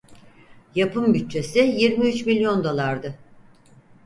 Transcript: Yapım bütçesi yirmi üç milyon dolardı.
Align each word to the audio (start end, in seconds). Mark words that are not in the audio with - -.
Yapım 0.75 1.13
bütçesi 1.13 1.59
yirmi 1.59 2.07
üç 2.09 2.25
milyon 2.25 2.63
dolardı. 2.63 3.15